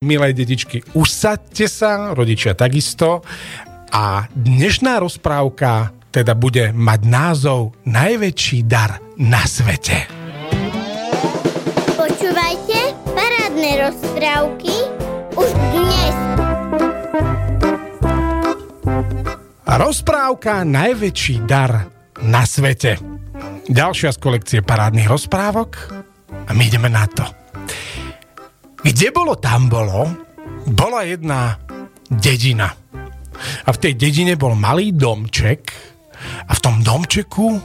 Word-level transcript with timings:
milé 0.00 0.32
detičky, 0.32 0.80
usadte 0.96 1.68
sa, 1.68 2.16
rodičia 2.16 2.56
takisto. 2.56 3.20
A 3.92 4.24
dnešná 4.32 4.96
rozprávka 4.96 5.92
teda 6.08 6.32
bude 6.32 6.72
mať 6.72 7.00
názov 7.04 7.76
Najväčší 7.84 8.64
dar 8.64 8.96
na 9.20 9.44
svete. 9.44 10.08
Počúvajte 12.00 12.96
parádne 13.12 13.72
rozprávky 13.92 14.74
už 15.36 15.48
dnes. 15.68 16.16
Rozprávka 19.68 20.64
Najväčší 20.64 21.44
dar 21.44 21.92
na 22.24 22.48
svete. 22.48 22.96
Ďalšia 23.68 24.16
z 24.16 24.18
kolekcie 24.18 24.60
parádnych 24.64 25.12
rozprávok 25.12 25.92
a 26.48 26.56
my 26.56 26.62
ideme 26.64 26.88
na 26.88 27.04
to. 27.04 27.39
Kde 28.80 29.12
bolo, 29.12 29.36
tam 29.36 29.68
bolo, 29.68 30.08
bola 30.72 31.04
jedna 31.04 31.56
dedina. 32.08 32.72
A 33.64 33.68
v 33.72 33.80
tej 33.80 33.92
dedine 33.96 34.36
bol 34.36 34.56
malý 34.56 34.92
domček 34.96 35.72
a 36.48 36.52
v 36.52 36.60
tom 36.60 36.80
domčeku 36.80 37.60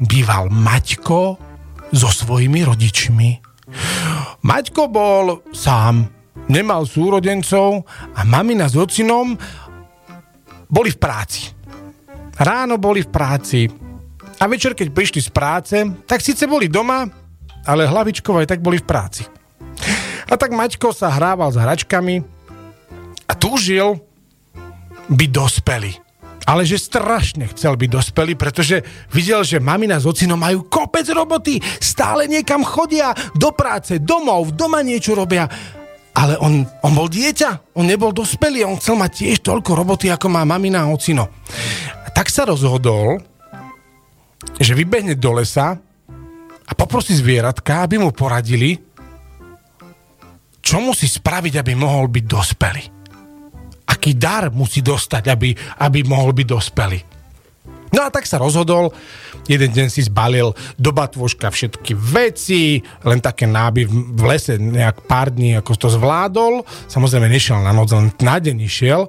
býval 0.00 0.48
Maťko 0.48 1.20
so 1.92 2.08
svojimi 2.08 2.64
rodičmi. 2.64 3.30
Maťko 4.44 4.82
bol 4.92 5.46
sám, 5.52 6.04
nemal 6.48 6.84
súrodencov 6.84 7.84
a 8.12 8.20
mamina 8.24 8.68
s 8.68 8.76
ocinom 8.76 9.36
boli 10.68 10.90
v 10.92 10.98
práci. 10.98 11.52
Ráno 12.34 12.76
boli 12.82 13.06
v 13.06 13.12
práci 13.12 13.60
a 14.40 14.44
večer, 14.50 14.74
keď 14.74 14.88
prišli 14.90 15.20
z 15.22 15.30
práce, 15.30 15.76
tak 16.04 16.18
síce 16.18 16.50
boli 16.50 16.66
doma, 16.66 17.06
ale 17.64 17.86
hlavičkovo 17.86 18.42
aj 18.42 18.48
tak 18.50 18.60
boli 18.60 18.82
v 18.82 18.88
práci. 18.88 19.24
A 20.28 20.34
tak 20.40 20.56
Maťko 20.56 20.92
sa 20.94 21.12
hrával 21.12 21.52
s 21.52 21.60
hračkami 21.60 22.24
a 23.28 23.32
túžil 23.36 24.00
byť 25.08 25.30
dospelý. 25.30 25.92
Ale 26.44 26.68
že 26.68 26.76
strašne 26.76 27.48
chcel 27.56 27.80
byť 27.80 27.88
dospelý, 27.88 28.36
pretože 28.36 28.84
videl, 29.08 29.40
že 29.48 29.64
mamina 29.64 29.96
s 29.96 30.04
ocinom 30.04 30.36
majú 30.36 30.68
kopec 30.68 31.08
roboty, 31.08 31.56
stále 31.80 32.28
niekam 32.28 32.60
chodia, 32.60 33.16
do 33.32 33.48
práce, 33.56 33.96
domov, 33.96 34.52
doma 34.52 34.84
niečo 34.84 35.16
robia. 35.16 35.48
Ale 36.14 36.36
on, 36.38 36.68
on 36.84 36.92
bol 36.92 37.08
dieťa, 37.08 37.74
on 37.80 37.88
nebol 37.88 38.12
dospelý, 38.12 38.60
on 38.68 38.76
chcel 38.76 38.94
mať 39.00 39.10
tiež 39.24 39.36
toľko 39.40 39.72
roboty, 39.72 40.12
ako 40.12 40.28
má 40.28 40.44
mamina 40.44 40.84
a 40.84 40.92
ocino. 40.92 41.32
Tak 42.12 42.28
sa 42.28 42.44
rozhodol, 42.44 43.24
že 44.60 44.76
vybehne 44.76 45.16
do 45.16 45.32
lesa 45.34 45.80
a 46.64 46.72
poprosí 46.76 47.16
zvieratka, 47.16 47.88
aby 47.88 47.98
mu 47.98 48.12
poradili, 48.12 48.78
čo 50.64 50.80
musí 50.80 51.04
spraviť, 51.04 51.60
aby 51.60 51.72
mohol 51.76 52.08
byť 52.08 52.24
dospelý? 52.24 52.84
Aký 53.84 54.16
dar 54.16 54.48
musí 54.48 54.80
dostať, 54.80 55.28
aby, 55.28 55.52
aby 55.84 56.00
mohol 56.08 56.32
byť 56.32 56.46
dospelý? 56.48 57.00
No 57.94 58.02
a 58.02 58.10
tak 58.10 58.26
sa 58.26 58.42
rozhodol, 58.42 58.90
jeden 59.46 59.70
deň 59.70 59.86
si 59.86 60.02
zbalil 60.02 60.50
do 60.74 60.90
batvoška 60.90 61.46
všetky 61.52 61.94
veci, 61.94 62.82
len 63.06 63.22
také 63.22 63.46
náby 63.46 63.86
v 63.86 64.22
lese 64.26 64.58
nejak 64.58 65.06
pár 65.06 65.30
dní, 65.30 65.54
ako 65.54 65.78
to 65.78 65.88
zvládol. 65.94 66.66
Samozrejme 66.90 67.30
nešiel 67.30 67.62
na 67.62 67.70
noc, 67.70 67.94
len 67.94 68.10
na 68.18 68.42
deň 68.42 68.56
išiel. 68.66 69.06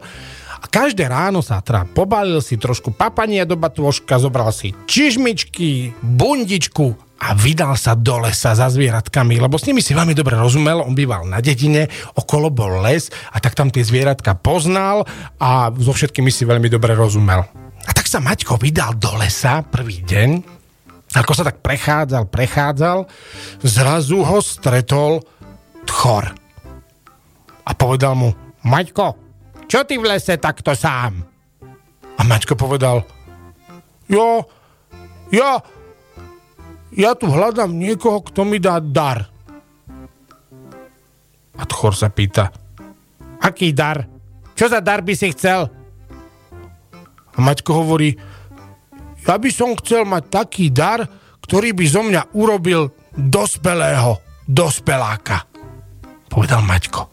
A 0.62 0.66
každé 0.70 1.10
ráno 1.10 1.42
sa 1.42 1.66
teda 1.66 1.90
pobalil 1.98 2.38
si 2.46 2.62
trošku 2.62 2.94
papania 2.94 3.48
do 3.48 3.58
batvoška, 3.58 4.22
zobral 4.22 4.54
si 4.54 4.78
čižmičky, 4.86 5.98
bundičku 6.06 7.05
a 7.16 7.32
vydal 7.32 7.80
sa 7.80 7.96
do 7.96 8.20
lesa 8.20 8.52
za 8.52 8.68
zvieratkami, 8.68 9.40
lebo 9.40 9.56
s 9.56 9.66
nimi 9.66 9.80
si 9.80 9.96
veľmi 9.96 10.12
dobre 10.12 10.36
rozumel, 10.36 10.84
on 10.84 10.92
býval 10.92 11.24
na 11.24 11.40
dedine, 11.40 11.88
okolo 12.20 12.52
bol 12.52 12.84
les 12.84 13.08
a 13.32 13.40
tak 13.40 13.56
tam 13.56 13.72
tie 13.72 13.88
zvieratka 13.88 14.36
poznal 14.36 15.08
a 15.40 15.72
so 15.72 15.96
všetkými 15.96 16.28
si 16.28 16.44
veľmi 16.44 16.68
dobre 16.68 16.92
rozumel. 16.92 17.48
A 17.86 17.92
tak 17.96 18.10
sa 18.12 18.20
Maťko 18.20 18.60
vydal 18.60 19.00
do 19.00 19.16
lesa 19.16 19.64
prvý 19.64 20.04
deň, 20.04 20.30
ako 21.16 21.32
sa 21.32 21.48
tak 21.48 21.64
prechádzal, 21.64 22.28
prechádzal, 22.28 23.08
zrazu 23.64 24.20
ho 24.20 24.40
stretol 24.44 25.24
tchor. 25.88 26.36
A 27.66 27.72
povedal 27.74 28.14
mu, 28.20 28.30
Maťko, 28.68 29.16
čo 29.72 29.88
ty 29.88 29.96
v 29.96 30.12
lese 30.12 30.36
takto 30.36 30.76
sám? 30.76 31.24
A 32.16 32.22
Maťko 32.22 32.60
povedal, 32.60 33.06
jo, 34.12 34.44
ja, 35.34 35.58
ja 36.96 37.12
tu 37.14 37.28
hľadám 37.28 37.76
niekoho, 37.76 38.24
kto 38.24 38.48
mi 38.48 38.58
dá 38.58 38.80
dar. 38.80 39.28
A 41.56 41.64
Tchor 41.64 41.96
sa 41.96 42.12
pýta, 42.12 42.52
aký 43.40 43.72
dar? 43.72 44.08
Čo 44.56 44.72
za 44.72 44.80
dar 44.80 45.04
by 45.04 45.14
si 45.16 45.32
chcel? 45.36 45.68
A 47.36 47.38
Maťko 47.44 47.72
hovorí, 47.84 48.16
ja 49.28 49.36
by 49.36 49.50
som 49.52 49.76
chcel 49.76 50.08
mať 50.08 50.24
taký 50.32 50.72
dar, 50.72 51.04
ktorý 51.44 51.76
by 51.76 51.86
zo 51.88 52.02
mňa 52.08 52.22
urobil 52.36 52.92
dospelého, 53.16 54.20
dospeláka. 54.48 55.44
Povedal 56.32 56.64
Maťko. 56.64 57.04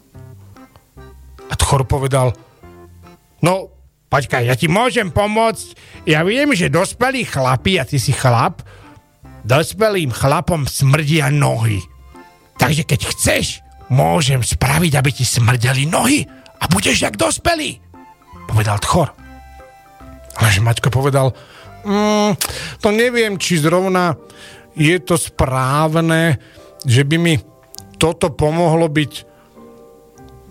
A 1.51 1.55
Tchor 1.59 1.87
povedal, 1.87 2.31
no, 3.43 3.71
počkaj, 4.11 4.47
ja 4.47 4.55
ti 4.55 4.71
môžem 4.71 5.11
pomôcť. 5.11 5.75
Ja 6.07 6.23
viem, 6.23 6.55
že 6.55 6.71
dospelí 6.71 7.27
chlapi, 7.27 7.79
a 7.79 7.87
ty 7.87 7.99
si 7.99 8.15
chlap, 8.15 8.63
dospelým 9.43 10.11
chlapom 10.15 10.67
smrdia 10.67 11.31
nohy. 11.31 11.83
Takže 12.59 12.87
keď 12.87 13.01
chceš, 13.11 13.47
môžem 13.91 14.41
spraviť, 14.41 14.93
aby 14.97 15.11
ti 15.11 15.27
smrdeli 15.27 15.85
nohy 15.87 16.25
a 16.63 16.65
budeš 16.71 17.05
jak 17.05 17.19
dospelý, 17.19 17.83
povedal 18.47 18.79
Tchor. 18.79 19.11
Ale 20.33 20.49
Maťko 20.65 20.89
povedal, 20.89 21.37
mm, 21.85 22.33
to 22.81 22.89
neviem, 22.89 23.37
či 23.37 23.61
zrovna 23.61 24.17
je 24.73 24.97
to 25.05 25.21
správne, 25.21 26.41
že 26.89 27.05
by 27.05 27.17
mi 27.21 27.35
toto 28.01 28.33
pomohlo 28.33 28.89
byť, 28.89 29.13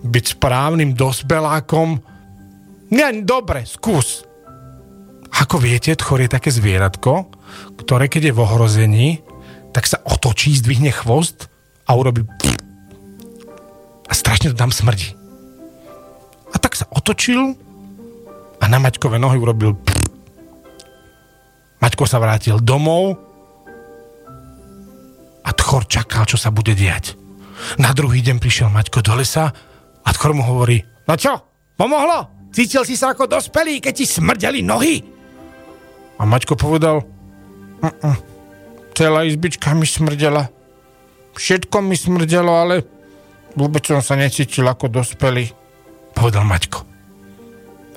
byť 0.06 0.24
správnym 0.38 0.94
dospelákom. 0.94 1.98
Nie, 2.94 3.10
dobre, 3.26 3.66
skús. 3.66 4.22
Ako 5.32 5.58
viete, 5.58 5.96
tchor 5.96 6.22
je 6.22 6.30
také 6.30 6.52
zvieratko, 6.52 7.32
ktoré 7.80 8.06
keď 8.06 8.30
je 8.30 8.36
v 8.36 8.42
ohrození, 8.42 9.08
tak 9.72 9.88
sa 9.88 10.00
otočí, 10.04 10.52
zdvihne 10.56 10.92
chvost 10.92 11.48
a 11.88 11.96
urobí 11.96 12.24
a 14.08 14.12
strašne 14.12 14.52
to 14.52 14.56
tam 14.60 14.68
smrdí. 14.68 15.16
A 16.52 16.60
tak 16.60 16.76
sa 16.76 16.84
otočil 16.92 17.56
a 18.60 18.64
na 18.68 18.76
Maťkové 18.76 19.16
nohy 19.16 19.40
urobil 19.40 19.72
Maťko 21.80 22.04
sa 22.06 22.20
vrátil 22.22 22.60
domov 22.62 23.16
a 25.42 25.50
Tchor 25.50 25.88
čakal, 25.90 26.28
čo 26.28 26.38
sa 26.38 26.54
bude 26.54 26.76
diať. 26.76 27.18
Na 27.80 27.90
druhý 27.90 28.22
deň 28.22 28.38
prišiel 28.38 28.70
Maťko 28.70 29.02
do 29.02 29.18
lesa 29.18 29.50
a 30.04 30.08
Tchor 30.12 30.36
mu 30.36 30.44
hovorí 30.44 30.84
No 31.08 31.18
čo, 31.18 31.34
pomohlo? 31.74 32.46
Cítil 32.52 32.84
si 32.86 32.94
sa 32.94 33.16
ako 33.16 33.26
dospelý, 33.26 33.80
keď 33.80 33.92
ti 33.96 34.06
smrdeli 34.06 34.60
nohy? 34.62 35.02
A 36.20 36.22
Maťko 36.22 36.54
povedal 36.54 37.02
Uh-uh. 37.82 38.16
Celá 38.94 39.26
izbička 39.26 39.74
mi 39.74 39.88
smrdela. 39.88 40.46
Všetko 41.34 41.82
mi 41.82 41.96
smrdelo, 41.98 42.52
ale 42.52 42.86
vôbec 43.58 43.82
som 43.82 44.04
sa 44.04 44.14
necítil 44.14 44.68
ako 44.68 44.88
dospelý, 44.88 45.50
povedal 46.14 46.44
Maťko. 46.44 46.80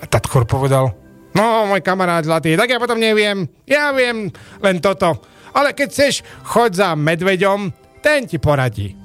A 0.01 0.05
Tatchor 0.07 0.47
povedal, 0.47 0.95
no 1.35 1.67
môj 1.67 1.83
kamarát 1.83 2.23
zlatý, 2.23 2.55
tak 2.55 2.71
ja 2.71 2.79
potom 2.79 2.99
neviem, 2.99 3.47
ja 3.67 3.91
viem 3.91 4.31
len 4.63 4.77
toto. 4.79 5.19
Ale 5.55 5.71
keď 5.71 5.87
chceš, 5.87 6.13
choď 6.43 6.71
za 6.75 6.89
medveďom, 6.99 7.71
ten 8.03 8.27
ti 8.27 8.39
poradí. 8.39 8.95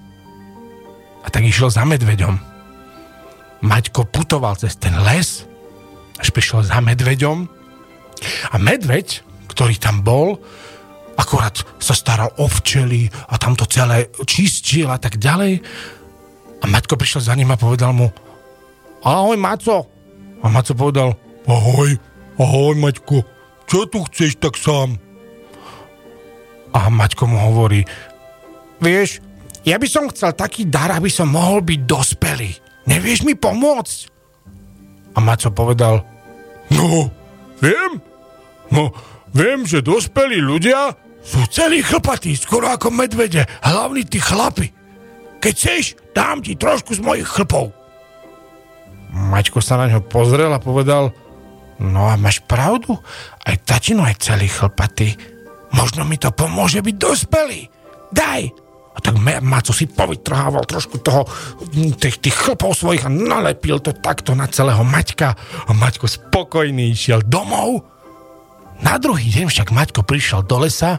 A 1.22 1.30
tak 1.30 1.46
išiel 1.46 1.70
za 1.70 1.86
medveďom. 1.86 2.34
Maťko 3.60 4.08
putoval 4.08 4.56
cez 4.56 4.74
ten 4.80 4.94
les, 5.04 5.44
až 6.16 6.28
prišiel 6.32 6.64
za 6.64 6.80
medveďom. 6.80 7.44
A 8.50 8.56
medveď, 8.56 9.22
ktorý 9.60 9.76
tam 9.76 10.00
bol, 10.00 10.40
akorát 11.20 11.52
sa 11.76 11.92
staral 11.92 12.32
o 12.40 12.48
včely 12.48 13.12
a 13.28 13.36
tam 13.36 13.52
to 13.52 13.68
celé 13.68 14.08
čistil 14.24 14.88
a 14.88 14.96
tak 14.96 15.20
ďalej. 15.20 15.60
A 16.56 16.64
Maťko 16.64 16.96
prišiel 16.96 17.28
za 17.28 17.36
ním 17.36 17.52
a 17.52 17.60
povedal 17.60 17.92
mu 17.92 18.08
Ahoj 19.04 19.36
Maco. 19.36 19.84
A 20.40 20.48
Maco 20.48 20.72
povedal 20.72 21.12
Ahoj, 21.44 21.92
ahoj 22.40 22.72
Maťko, 22.72 23.20
čo 23.68 23.84
tu 23.84 24.00
chceš 24.08 24.40
tak 24.40 24.56
sám? 24.56 24.96
A 26.72 26.88
Maťko 26.88 27.28
mu 27.28 27.36
hovorí 27.52 27.84
Vieš, 28.80 29.20
ja 29.68 29.76
by 29.76 29.84
som 29.92 30.08
chcel 30.08 30.32
taký 30.32 30.64
dar, 30.72 30.88
aby 30.96 31.12
som 31.12 31.28
mohol 31.28 31.60
byť 31.60 31.80
dospelý. 31.84 32.48
Nevieš 32.88 33.28
mi 33.28 33.36
pomôcť? 33.36 34.08
A 35.12 35.20
Maco 35.20 35.52
povedal 35.52 36.00
No, 36.72 37.12
viem. 37.60 38.00
No, 38.72 38.88
viem, 39.34 39.66
že 39.66 39.84
dospelí 39.84 40.38
ľudia 40.38 40.94
sú 41.20 41.44
celí 41.52 41.84
chlpatí, 41.84 42.32
skoro 42.34 42.72
ako 42.72 42.88
medvede, 42.88 43.44
hlavní 43.60 44.08
tí 44.08 44.18
chlapi. 44.18 44.72
Keď 45.40 45.52
chceš, 45.56 45.84
dám 46.12 46.44
ti 46.44 46.56
trošku 46.56 46.96
z 46.96 47.00
mojich 47.00 47.28
chlpov. 47.28 47.72
Maťko 49.10 49.58
sa 49.58 49.80
na 49.80 49.90
ňo 49.90 50.06
pozrel 50.06 50.52
a 50.52 50.62
povedal, 50.62 51.10
no 51.82 52.06
a 52.06 52.14
máš 52.14 52.44
pravdu, 52.44 52.94
aj 53.44 53.66
tatino 53.66 54.06
je 54.06 54.16
celý 54.20 54.46
chlpatý. 54.46 55.16
Možno 55.74 56.02
mi 56.06 56.18
to 56.18 56.30
pomôže 56.34 56.82
byť 56.82 56.96
dospelý. 56.98 57.66
Daj! 58.10 58.70
A 58.90 58.98
tak 58.98 59.16
Maco 59.22 59.70
si 59.70 59.86
povytrhával 59.86 60.66
trošku 60.66 60.98
toho, 60.98 61.22
tých, 61.72 62.18
tých 62.18 62.36
chlpov 62.36 62.74
svojich 62.74 63.06
a 63.06 63.10
nalepil 63.10 63.78
to 63.78 63.94
takto 63.94 64.34
na 64.34 64.50
celého 64.50 64.82
Maťka. 64.82 65.30
A 65.66 65.70
Maťko 65.70 66.10
spokojný 66.10 66.90
išiel 66.90 67.22
domov. 67.22 67.86
Na 68.80 68.96
druhý 68.96 69.28
deň 69.28 69.46
však 69.48 69.72
Maťko 69.76 70.02
prišiel 70.02 70.44
do 70.44 70.64
lesa, 70.64 70.98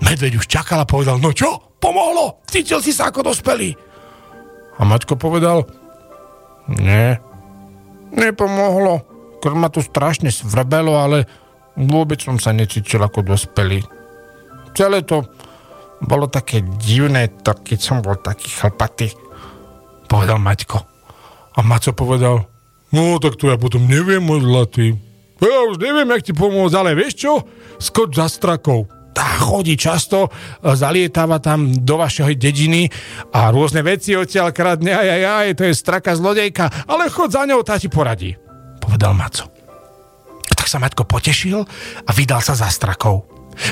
medveď 0.00 0.38
už 0.38 0.46
čakal 0.46 0.82
a 0.82 0.88
povedal, 0.88 1.18
no 1.18 1.34
čo, 1.34 1.76
pomohlo, 1.82 2.42
cítil 2.46 2.78
si 2.80 2.94
sa 2.94 3.10
ako 3.10 3.32
dospelý. 3.32 3.74
A 4.76 4.84
Maťko 4.84 5.18
povedal, 5.18 5.66
nie, 6.70 7.16
nepomohlo. 8.12 9.02
Krv 9.38 9.54
ma 9.56 9.68
tu 9.70 9.84
strašne 9.84 10.32
svrbelo, 10.32 10.98
ale 10.98 11.28
vôbec 11.76 12.18
som 12.18 12.40
sa 12.40 12.50
necítil 12.50 13.02
ako 13.04 13.22
dospelý. 13.22 13.84
Celé 14.76 15.04
to 15.04 15.24
bolo 16.04 16.28
také 16.28 16.60
divné, 16.76 17.32
to, 17.40 17.56
keď 17.56 17.78
som 17.80 18.04
bol 18.04 18.16
taký 18.20 18.52
chlpatý, 18.52 19.12
povedal 20.10 20.36
Maťko. 20.36 20.78
A 21.56 21.64
Maco 21.64 21.96
povedal, 21.96 22.44
no 22.92 23.16
tak 23.16 23.40
to 23.40 23.48
ja 23.48 23.56
potom 23.56 23.88
neviem, 23.88 24.20
môj 24.20 24.44
zlatý. 24.44 24.86
Ja 25.36 25.68
už 25.68 25.76
neviem, 25.76 26.08
jak 26.16 26.24
ti 26.24 26.32
pomôcť, 26.32 26.76
ale 26.76 26.96
vieš 26.96 27.14
čo? 27.20 27.32
Skoč 27.76 28.16
za 28.16 28.26
strakou. 28.28 28.88
Tá 29.12 29.40
chodí 29.40 29.80
často, 29.80 30.28
zalietáva 30.60 31.40
tam 31.40 31.72
do 31.72 31.96
vašej 31.96 32.36
dediny 32.36 32.88
a 33.32 33.48
rôzne 33.48 33.80
veci 33.80 34.12
odtiaľ 34.12 34.52
kradne, 34.52 34.92
aj, 34.92 35.08
aj, 35.08 35.22
aj, 35.24 35.48
to 35.56 35.62
je 35.64 35.72
straka 35.72 36.12
zlodejka, 36.12 36.68
ale 36.84 37.08
chod 37.08 37.32
za 37.32 37.48
ňou, 37.48 37.64
tá 37.64 37.80
ti 37.80 37.88
poradí. 37.88 38.36
Povedal 38.76 39.16
Maco. 39.16 39.48
Tak 40.52 40.68
sa 40.68 40.76
Maťko 40.76 41.08
potešil 41.08 41.64
a 42.04 42.10
vydal 42.12 42.44
sa 42.44 42.52
za 42.52 42.68
strakou. 42.68 43.24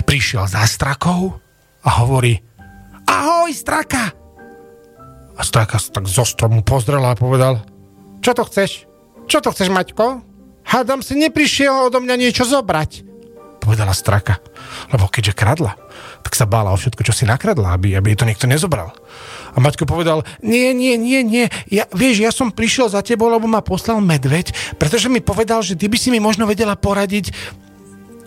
Prišiel 0.08 0.48
za 0.48 0.64
strakou 0.64 1.36
a 1.84 1.90
hovorí 2.00 2.40
Ahoj, 3.04 3.52
straka! 3.52 4.16
A 5.36 5.40
straka 5.44 5.76
sa 5.76 6.00
tak 6.00 6.08
zo 6.08 6.24
stromu 6.24 6.64
pozrela 6.64 7.12
a 7.12 7.18
povedal 7.18 7.60
Čo 8.24 8.32
to 8.32 8.48
chceš? 8.48 8.88
Čo 9.28 9.44
to 9.44 9.52
chceš, 9.52 9.68
Maťko? 9.68 10.33
Hádam 10.64 11.04
si 11.04 11.14
neprišiel 11.14 11.92
odo 11.92 12.00
mňa 12.00 12.16
niečo 12.16 12.48
zobrať. 12.48 13.04
Povedala 13.60 13.96
straka. 13.96 14.40
Lebo 14.92 15.08
keďže 15.08 15.36
kradla, 15.36 15.72
tak 16.24 16.36
sa 16.36 16.44
bála 16.44 16.72
o 16.72 16.80
všetko, 16.80 17.04
čo 17.04 17.16
si 17.16 17.24
nakradla, 17.28 17.76
aby, 17.76 17.96
aby 17.96 18.16
to 18.16 18.28
niekto 18.28 18.48
nezobral. 18.48 18.92
A 19.54 19.62
Maťko 19.62 19.86
povedal, 19.86 20.26
nie, 20.42 20.74
nie, 20.74 20.98
nie, 20.98 21.22
nie, 21.22 21.46
ja, 21.70 21.86
vieš, 21.94 22.24
ja 22.24 22.32
som 22.34 22.50
prišiel 22.50 22.90
za 22.90 23.00
tebou, 23.06 23.30
lebo 23.30 23.46
ma 23.46 23.62
poslal 23.62 24.02
medveď, 24.02 24.50
pretože 24.76 25.06
mi 25.06 25.22
povedal, 25.22 25.62
že 25.62 25.78
ty 25.78 25.86
by 25.86 25.96
si 25.96 26.10
mi 26.10 26.18
možno 26.18 26.44
vedela 26.48 26.74
poradiť 26.74 27.30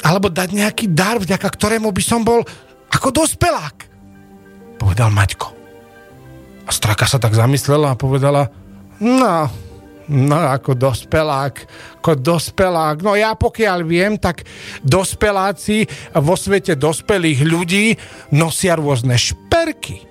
alebo 0.06 0.30
dať 0.32 0.50
nejaký 0.54 0.86
dar, 0.94 1.18
vďaka 1.18 1.50
ktorému 1.50 1.90
by 1.90 2.04
som 2.06 2.22
bol 2.22 2.46
ako 2.88 3.12
dospelák, 3.12 3.76
povedal 4.80 5.12
Maťko. 5.12 5.48
A 6.68 6.72
straka 6.72 7.04
sa 7.10 7.20
tak 7.20 7.36
zamyslela 7.36 7.96
a 7.96 8.00
povedala, 8.00 8.48
no, 9.04 9.52
no 10.08 10.38
ako 10.40 10.76
dospelák, 10.76 11.56
ako 12.00 12.14
dospelák. 12.20 13.04
No 13.04 13.14
ja 13.14 13.36
pokiaľ 13.36 13.80
viem, 13.84 14.16
tak 14.16 14.48
dospeláci 14.84 15.88
vo 16.16 16.36
svete 16.40 16.80
dospelých 16.80 17.40
ľudí 17.44 17.86
nosia 18.36 18.80
rôzne 18.80 19.16
šperky. 19.20 20.08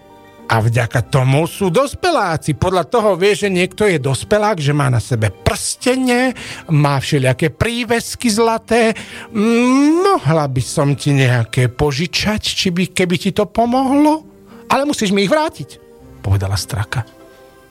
A 0.46 0.62
vďaka 0.62 1.10
tomu 1.10 1.50
sú 1.50 1.74
dospeláci. 1.74 2.54
Podľa 2.54 2.86
toho 2.86 3.18
vie, 3.18 3.34
že 3.34 3.50
niekto 3.50 3.82
je 3.82 3.98
dospelák, 3.98 4.62
že 4.62 4.70
má 4.70 4.86
na 4.86 5.02
sebe 5.02 5.34
prstenie, 5.34 6.38
má 6.70 7.02
všelijaké 7.02 7.50
prívesky 7.50 8.30
zlaté. 8.30 8.94
Mohla 9.34 10.46
by 10.46 10.62
som 10.62 10.94
ti 10.94 11.18
nejaké 11.18 11.66
požičať, 11.66 12.38
či 12.46 12.70
by, 12.70 12.94
keby 12.94 13.16
ti 13.18 13.34
to 13.34 13.50
pomohlo? 13.50 14.22
Ale 14.70 14.86
musíš 14.86 15.10
mi 15.10 15.26
ich 15.26 15.34
vrátiť, 15.34 15.82
povedala 16.22 16.54
straka. 16.54 17.02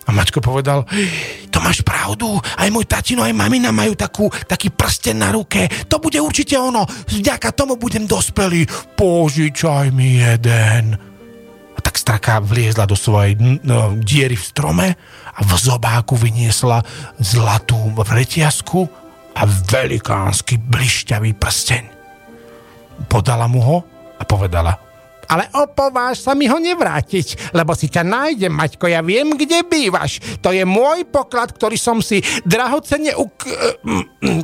A 0.05 0.13
Mačko 0.13 0.43
povedal, 0.43 0.85
máš 1.65 1.81
pravdu, 1.81 2.37
aj 2.61 2.69
môj 2.69 2.85
tatino, 2.85 3.25
aj 3.25 3.33
mamina 3.33 3.73
majú 3.73 3.97
takú, 3.97 4.29
taký 4.29 4.69
prsten 4.69 5.17
na 5.17 5.33
ruke. 5.33 5.65
To 5.89 5.97
bude 5.97 6.21
určite 6.21 6.53
ono, 6.61 6.85
vďaka 6.85 7.57
tomu 7.57 7.81
budem 7.81 8.05
dospelý. 8.05 8.69
Požičaj 8.93 9.89
mi 9.89 10.21
jeden 10.21 11.15
tak 11.85 12.01
straka 12.01 12.41
vliezla 12.41 12.89
do 12.89 12.97
svojej 12.97 13.37
no, 13.61 13.93
diery 14.01 14.33
v 14.33 14.41
strome 14.41 14.87
a 15.37 15.39
v 15.45 15.51
zobáku 15.53 16.17
vyniesla 16.17 16.81
zlatú 17.21 17.77
vretiasku 17.93 18.89
a 19.37 19.45
velikánsky 19.45 20.57
blišťavý 20.57 21.37
prsteň. 21.37 21.83
Podala 23.05 23.45
mu 23.45 23.61
ho 23.61 23.77
a 24.17 24.23
povedala 24.25 24.84
ale 25.29 25.49
opováž 25.53 26.21
sa 26.21 26.33
mi 26.33 26.49
ho 26.49 26.57
nevrátiť, 26.57 27.51
lebo 27.53 27.73
si 27.73 27.89
ťa 27.91 28.03
nájdem, 28.05 28.53
Maťko, 28.53 28.85
ja 28.89 29.01
viem, 29.01 29.33
kde 29.33 29.65
bývaš. 29.65 30.21
To 30.41 30.53
je 30.53 30.63
môj 30.63 31.05
poklad, 31.09 31.53
ktorý 31.53 31.77
som 31.77 31.99
si 31.99 32.21
drahocene 32.45 33.13
uk- 33.17 33.47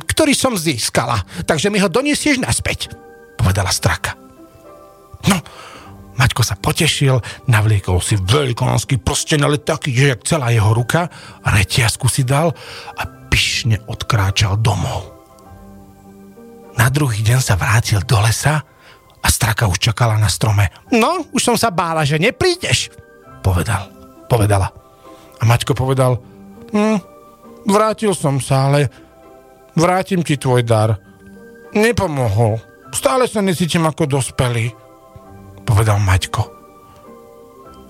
ktorý 0.06 0.32
som 0.34 0.54
získala. 0.58 1.22
Takže 1.46 1.70
mi 1.70 1.78
ho 1.78 1.88
doniesieš 1.90 2.42
naspäť, 2.42 2.92
povedala 3.38 3.70
straka. 3.70 4.14
No, 5.30 5.38
Maťko 6.18 6.42
sa 6.44 6.58
potešil, 6.58 7.16
navliekol 7.48 8.02
si 8.04 8.20
veľkonánsky 8.20 9.00
prsten, 9.00 9.40
ale 9.40 9.62
taký, 9.62 9.94
že 9.94 10.12
jak 10.12 10.26
celá 10.28 10.52
jeho 10.52 10.70
ruka, 10.76 11.08
reťazku 11.46 12.06
si 12.10 12.26
dal 12.26 12.52
a 12.98 13.02
pyšne 13.32 13.80
odkráčal 13.88 14.60
domov. 14.60 15.08
Na 16.76 16.88
druhý 16.88 17.20
deň 17.24 17.40
sa 17.40 17.56
vrátil 17.56 18.00
do 18.04 18.16
lesa 18.20 18.64
a 19.22 19.28
straka 19.30 19.70
už 19.70 19.78
čakala 19.78 20.18
na 20.18 20.26
strome. 20.26 20.68
No, 20.90 21.30
už 21.30 21.42
som 21.42 21.56
sa 21.56 21.70
bála, 21.70 22.02
že 22.02 22.18
neprídeš, 22.18 22.90
povedal, 23.40 23.88
povedala. 24.26 24.74
A 25.38 25.42
Maťko 25.46 25.74
povedal, 25.74 26.18
hm, 26.74 26.98
vrátil 27.66 28.14
som 28.14 28.42
sa, 28.42 28.70
ale 28.70 28.90
vrátim 29.78 30.22
ti 30.26 30.38
tvoj 30.38 30.62
dar. 30.66 30.98
Nepomohol. 31.72 32.58
Stále 32.92 33.24
sa 33.24 33.40
necítim 33.40 33.86
ako 33.88 34.04
dospelý 34.04 34.82
povedal 35.62 35.98
Maťko. 36.02 36.42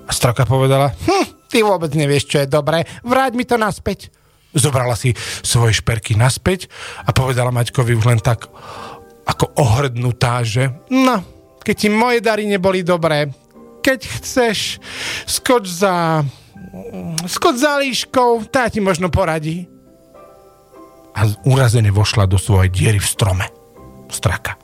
A 0.07 0.11
Straka 0.13 0.45
povedala, 0.45 0.93
hm, 0.93 1.49
ty 1.49 1.65
vôbec 1.65 1.91
nevieš, 1.97 2.29
čo 2.29 2.37
je 2.45 2.49
dobré, 2.49 2.85
vráť 3.03 3.33
mi 3.35 3.43
to 3.49 3.57
naspäť. 3.57 4.13
Zobrala 4.53 4.93
si 4.93 5.17
svoje 5.41 5.81
šperky 5.81 6.13
naspäť 6.13 6.69
a 7.09 7.11
povedala 7.17 7.51
Maťkovi 7.51 7.97
už 7.97 8.05
len 8.05 8.21
tak 8.21 8.47
ako 9.33 9.57
ohrdnutá, 9.57 10.45
že 10.45 10.69
no, 10.93 11.25
keď 11.65 11.75
ti 11.77 11.89
moje 11.89 12.21
dary 12.21 12.45
neboli 12.45 12.85
dobré, 12.85 13.33
keď 13.83 14.01
chceš, 14.21 14.79
skoč 15.27 15.67
za 15.83 16.23
skoč 17.27 17.57
za 17.61 17.77
líškou, 17.83 18.49
tá 18.49 18.71
ti 18.71 18.81
možno 18.81 19.11
poradí. 19.13 19.69
A 21.13 21.29
urazene 21.45 21.93
vošla 21.93 22.25
do 22.25 22.41
svojej 22.41 22.73
diery 22.73 22.99
v 23.03 23.09
strome. 23.09 23.47
Straka. 24.09 24.62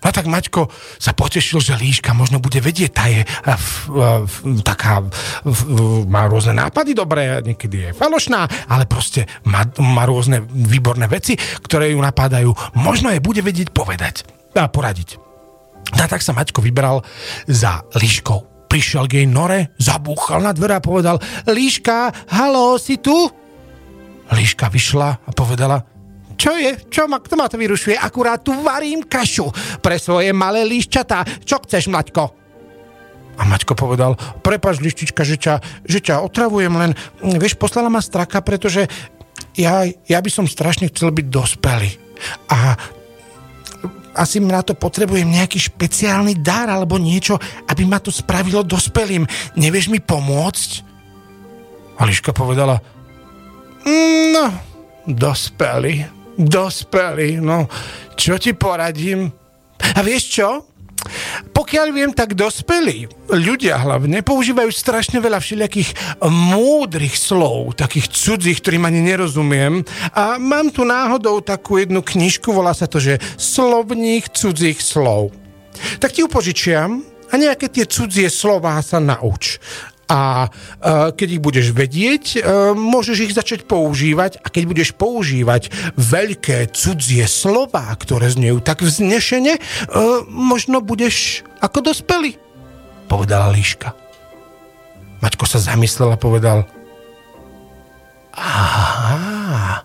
A 0.00 0.08
tak 0.08 0.24
Maťko 0.24 0.72
sa 0.96 1.12
potešil, 1.12 1.60
že 1.60 1.76
líška 1.76 2.16
možno 2.16 2.40
bude 2.40 2.56
vedieť, 2.56 2.90
tá 2.90 3.04
je 3.12 3.20
f, 3.26 3.92
f, 3.92 4.34
taká, 4.64 5.04
f, 5.44 5.60
má 6.08 6.24
rôzne 6.24 6.56
nápady 6.56 6.96
dobré, 6.96 7.44
niekedy 7.44 7.90
je 7.90 7.96
falošná, 7.96 8.48
ale 8.72 8.88
proste 8.88 9.28
má, 9.44 9.68
má 9.76 10.08
rôzne 10.08 10.40
výborné 10.48 11.04
veci, 11.04 11.36
ktoré 11.36 11.92
ju 11.92 12.00
napádajú. 12.00 12.48
Možno 12.80 13.12
je 13.12 13.20
bude 13.20 13.44
vedieť 13.44 13.76
povedať 13.76 14.24
a 14.56 14.72
poradiť. 14.72 15.20
A 16.00 16.06
tak 16.08 16.24
sa 16.24 16.32
Maťko 16.32 16.64
vybral 16.64 17.04
za 17.44 17.84
líškou. 17.92 18.70
Prišiel 18.70 19.10
k 19.10 19.22
jej 19.22 19.28
nore, 19.28 19.74
zabúchal 19.82 20.46
na 20.46 20.54
dvere 20.54 20.78
a 20.78 20.84
povedal 20.84 21.18
Líška, 21.50 22.30
halo, 22.30 22.78
si 22.78 23.02
tu? 23.02 23.26
Líška 24.30 24.70
vyšla 24.70 25.26
a 25.26 25.30
povedala 25.34 25.82
čo 26.40 26.56
je? 26.56 26.72
Čo 26.88 27.04
ma, 27.04 27.20
kto 27.20 27.36
ma 27.36 27.52
to 27.52 27.60
vyrušuje? 27.60 28.00
Akurát 28.00 28.40
tu 28.40 28.56
varím 28.64 29.04
kašu 29.04 29.52
pre 29.84 30.00
svoje 30.00 30.32
malé 30.32 30.64
líščatá. 30.64 31.44
Čo 31.44 31.60
chceš, 31.68 31.92
Maťko? 31.92 32.24
A 33.36 33.44
Maťko 33.44 33.76
povedal, 33.76 34.16
prepač, 34.40 34.80
lištička, 34.80 35.20
že 35.20 35.36
ťa, 35.36 35.54
že 35.84 36.00
ťa 36.00 36.24
otravujem, 36.24 36.72
len, 36.72 36.92
vieš, 37.36 37.60
poslala 37.60 37.92
ma 37.92 38.00
straka, 38.00 38.40
pretože 38.40 38.88
ja, 39.56 39.84
ja 39.84 40.18
by 40.20 40.30
som 40.32 40.48
strašne 40.48 40.88
chcel 40.88 41.12
byť 41.12 41.26
dospelý. 41.28 41.92
A 42.48 42.76
asi 44.16 44.40
na 44.40 44.64
to 44.64 44.72
potrebujem 44.76 45.28
nejaký 45.28 45.60
špeciálny 45.60 46.40
dar 46.40 46.68
alebo 46.72 46.96
niečo, 46.96 47.36
aby 47.68 47.84
ma 47.84 48.00
to 48.00 48.08
spravilo 48.12 48.64
dospelým. 48.64 49.24
Nevieš 49.56 49.92
mi 49.92 50.00
pomôcť? 50.00 50.70
A 52.00 52.04
Liška 52.08 52.32
povedala, 52.32 52.80
mm, 53.84 54.24
no, 54.36 54.46
dospelý 55.08 56.19
dospelý, 56.40 57.40
no 57.40 57.68
čo 58.16 58.36
ti 58.36 58.52
poradím? 58.52 59.32
A 59.96 60.00
vieš 60.04 60.40
čo? 60.40 60.48
Pokiaľ 61.56 61.86
viem, 61.96 62.12
tak 62.12 62.36
dospelí 62.36 63.08
ľudia 63.32 63.80
hlavne 63.80 64.20
používajú 64.20 64.68
strašne 64.68 65.16
veľa 65.16 65.40
všelijakých 65.40 66.20
múdrych 66.28 67.16
slov, 67.16 67.80
takých 67.80 68.12
cudzích, 68.12 68.60
ktorým 68.60 68.84
ani 68.84 69.00
nerozumiem. 69.00 69.80
A 70.12 70.36
mám 70.36 70.68
tu 70.68 70.84
náhodou 70.84 71.40
takú 71.40 71.80
jednu 71.80 72.04
knižku, 72.04 72.52
volá 72.52 72.76
sa 72.76 72.84
to, 72.84 73.00
že 73.00 73.16
Slovník 73.40 74.28
cudzích 74.36 74.76
slov. 74.84 75.32
Tak 75.96 76.12
ti 76.12 76.20
upožičiam 76.20 77.00
a 77.30 77.34
nejaké 77.38 77.72
tie 77.72 77.88
cudzie 77.88 78.28
slová 78.28 78.76
sa 78.84 79.00
nauč 79.00 79.56
a 80.10 80.50
uh, 80.50 81.14
keď 81.14 81.38
ich 81.38 81.42
budeš 81.42 81.66
vedieť, 81.70 82.24
uh, 82.42 82.74
môžeš 82.74 83.30
ich 83.30 83.32
začať 83.32 83.70
používať 83.70 84.42
a 84.42 84.50
keď 84.50 84.62
budeš 84.66 84.90
používať 84.98 85.70
veľké 85.94 86.74
cudzie 86.74 87.30
slova, 87.30 87.86
ktoré 87.94 88.26
znejú 88.26 88.58
tak 88.58 88.82
vznešene, 88.82 89.62
uh, 89.62 90.26
možno 90.26 90.82
budeš 90.82 91.46
ako 91.62 91.94
dospelý, 91.94 92.34
povedala 93.06 93.54
Líška. 93.54 93.94
Maťko 95.22 95.44
sa 95.46 95.62
zamyslel 95.62 96.16
a 96.16 96.18
povedal 96.18 96.66
Aha, 98.34 99.84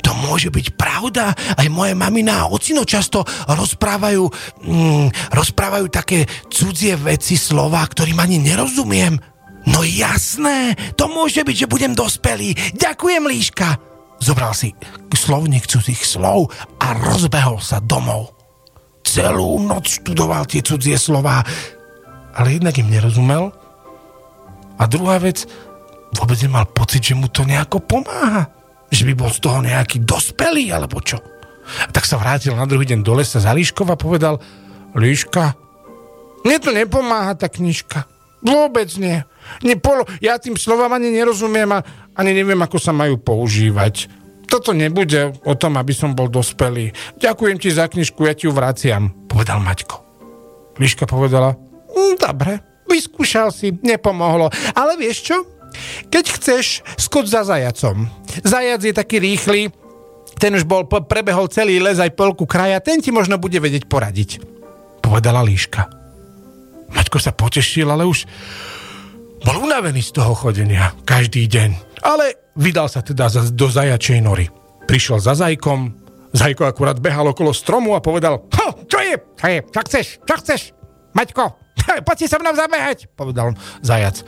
to 0.00 0.10
môže 0.14 0.48
byť 0.48 0.66
pravda. 0.78 1.34
Aj 1.34 1.66
moje 1.68 1.98
mamina 1.98 2.46
a 2.46 2.50
ocino 2.50 2.86
často 2.86 3.26
rozprávajú, 3.50 4.24
mm, 4.64 5.34
rozprávajú 5.34 5.86
také 5.90 6.24
cudzie 6.48 6.94
veci, 6.94 7.34
slova, 7.34 7.82
ktorým 7.84 8.16
ani 8.22 8.38
nerozumiem. 8.40 9.31
No 9.66 9.86
jasné, 9.86 10.74
to 10.98 11.06
môže 11.06 11.46
byť, 11.46 11.56
že 11.66 11.70
budem 11.70 11.94
dospelý. 11.94 12.54
Ďakujem, 12.74 13.22
Líška. 13.30 13.78
Zobral 14.22 14.54
si 14.54 14.74
slovník 15.22 15.70
cudzích 15.70 16.02
slov 16.02 16.50
a 16.82 16.98
rozbehol 16.98 17.62
sa 17.62 17.78
domov. 17.78 18.34
Celú 19.06 19.62
noc 19.62 20.02
študoval 20.02 20.50
tie 20.50 20.62
cudzie 20.62 20.98
slova, 20.98 21.46
ale 22.34 22.58
jednak 22.58 22.74
im 22.82 22.90
nerozumel. 22.90 23.54
A 24.78 24.82
druhá 24.90 25.22
vec, 25.22 25.46
vôbec 26.14 26.38
nemal 26.42 26.66
pocit, 26.70 27.06
že 27.06 27.14
mu 27.14 27.30
to 27.30 27.46
nejako 27.46 27.82
pomáha. 27.82 28.50
Že 28.90 29.10
by 29.10 29.14
bol 29.14 29.30
z 29.30 29.38
toho 29.42 29.58
nejaký 29.62 30.02
dospelý, 30.02 30.74
alebo 30.74 30.98
čo. 31.02 31.22
A 31.86 31.90
tak 31.94 32.02
sa 32.02 32.18
vrátil 32.18 32.58
na 32.58 32.66
druhý 32.66 32.86
deň 32.86 33.06
do 33.06 33.14
lesa 33.14 33.38
za 33.38 33.54
Líškov 33.54 33.86
a 33.90 33.96
povedal, 33.96 34.42
Líška, 34.98 35.54
mne 36.42 36.58
to 36.58 36.70
nepomáha 36.74 37.38
tá 37.38 37.46
knižka. 37.46 38.11
Vôbec 38.42 38.90
nie. 38.98 39.22
nie 39.62 39.78
polo, 39.78 40.02
ja 40.18 40.36
tým 40.36 40.58
slovám 40.58 40.98
ani 40.98 41.14
nerozumiem 41.14 41.70
a 41.70 41.86
ani 42.18 42.34
neviem, 42.34 42.58
ako 42.58 42.78
sa 42.82 42.90
majú 42.90 43.16
používať. 43.22 44.10
Toto 44.50 44.76
nebude 44.76 45.32
o 45.48 45.54
tom, 45.56 45.80
aby 45.80 45.94
som 45.96 46.12
bol 46.12 46.28
dospelý. 46.28 46.92
Ďakujem 47.16 47.56
ti 47.56 47.72
za 47.72 47.88
knižku, 47.88 48.26
ja 48.26 48.36
ti 48.36 48.50
ju 48.50 48.52
vraciam, 48.52 49.08
povedal 49.30 49.62
Maťko. 49.62 49.96
Liška 50.76 51.08
povedala, 51.08 51.56
mm, 51.88 52.14
dobre, 52.20 52.60
vyskúšal 52.90 53.54
si, 53.54 53.72
nepomohlo. 53.80 54.52
Ale 54.76 54.98
vieš 55.00 55.32
čo? 55.32 55.36
Keď 56.12 56.24
chceš, 56.36 56.84
skoč 57.00 57.32
za 57.32 57.48
zajacom. 57.48 58.10
Zajac 58.44 58.84
je 58.84 58.92
taký 58.92 59.16
rýchly, 59.24 59.72
ten 60.36 60.52
už 60.58 60.66
bol, 60.66 60.84
prebehol 60.84 61.48
celý 61.48 61.78
les 61.80 62.02
aj 62.02 62.12
polku 62.18 62.44
kraja, 62.44 62.82
ten 62.82 63.00
ti 63.00 63.14
možno 63.14 63.38
bude 63.38 63.56
vedieť 63.56 63.88
poradiť. 63.88 64.42
Povedala 65.00 65.40
Líška. 65.46 66.01
Maťko 66.92 67.18
sa 67.18 67.32
potešil, 67.32 67.88
ale 67.88 68.04
už 68.06 68.24
bol 69.42 69.56
unavený 69.64 70.00
z 70.04 70.22
toho 70.22 70.32
chodenia 70.36 70.94
každý 71.02 71.50
deň. 71.50 72.00
Ale 72.06 72.52
vydal 72.54 72.86
sa 72.86 73.02
teda 73.02 73.28
do 73.52 73.66
zajačej 73.66 74.22
nory. 74.22 74.46
Prišiel 74.86 75.18
za 75.18 75.34
zajkom, 75.34 75.94
zajko 76.34 76.68
akurát 76.68 76.98
behal 76.98 77.30
okolo 77.30 77.50
stromu 77.54 77.94
a 77.96 78.04
povedal 78.04 78.44
čo 78.92 78.98
je? 79.00 79.14
Čo 79.40 79.46
je? 79.48 79.58
Čo 79.72 79.80
chceš? 79.88 80.06
Čo 80.20 80.34
chceš? 80.44 80.60
Maťko, 81.16 81.44
poď 82.06 82.16
si 82.20 82.26
sa 82.28 82.36
mnou 82.36 82.52
zabehať, 82.52 83.08
povedal 83.16 83.56
zajac. 83.80 84.20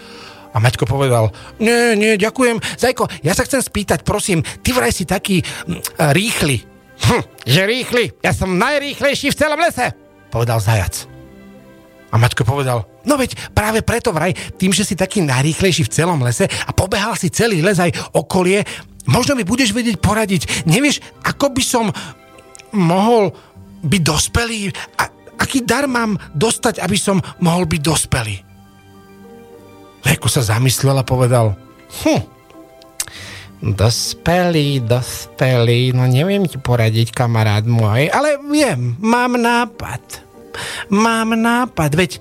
A 0.54 0.62
Maťko 0.62 0.88
povedal, 0.88 1.34
nie, 1.58 1.98
nie, 1.98 2.14
ďakujem. 2.14 2.62
Zajko, 2.78 3.10
ja 3.20 3.36
sa 3.36 3.44
chcem 3.44 3.60
spýtať, 3.60 4.06
prosím, 4.06 4.40
ty 4.62 4.70
vraj 4.72 4.94
si 4.94 5.04
taký 5.04 5.42
hm, 5.42 6.14
rýchly. 6.16 6.64
Hm, 7.04 7.22
že 7.44 7.62
rýchly? 7.66 8.04
Ja 8.24 8.32
som 8.32 8.56
najrýchlejší 8.56 9.34
v 9.34 9.38
celom 9.38 9.60
lese, 9.60 9.92
povedal 10.30 10.62
zajac. 10.64 11.13
A 12.14 12.20
Maťko 12.22 12.46
povedal, 12.46 12.86
no 13.02 13.18
veď 13.18 13.34
práve 13.50 13.82
preto 13.82 14.14
vraj, 14.14 14.30
tým, 14.54 14.70
že 14.70 14.86
si 14.86 14.94
taký 14.94 15.18
najrýchlejší 15.26 15.82
v 15.82 15.90
celom 15.90 16.22
lese 16.22 16.46
a 16.46 16.70
pobehal 16.70 17.18
si 17.18 17.26
celý 17.26 17.58
les 17.58 17.82
aj 17.82 17.90
okolie, 18.14 18.62
možno 19.10 19.34
mi 19.34 19.42
budeš 19.42 19.74
vedieť 19.74 19.98
poradiť. 19.98 20.62
Nevieš, 20.70 21.02
ako 21.26 21.50
by 21.50 21.62
som 21.66 21.90
mohol 22.70 23.34
byť 23.82 24.02
dospelý? 24.06 24.70
A, 24.94 25.10
aký 25.42 25.66
dar 25.66 25.90
mám 25.90 26.14
dostať, 26.38 26.78
aby 26.86 26.94
som 26.94 27.18
mohol 27.42 27.66
byť 27.66 27.80
dospelý? 27.82 28.36
Leko 30.06 30.30
sa 30.30 30.46
zamyslel 30.46 30.94
a 30.94 31.02
povedal, 31.02 31.58
hm, 32.06 32.22
dospelý, 33.74 34.86
dospelý, 34.86 35.98
no 35.98 36.06
neviem 36.06 36.46
ti 36.46 36.62
poradiť, 36.62 37.10
kamarát 37.10 37.66
môj, 37.66 38.06
ale 38.06 38.38
viem, 38.46 38.94
mám 39.02 39.34
nápad. 39.34 40.33
Mám 40.90 41.38
nápad, 41.38 41.90
veď 41.94 42.12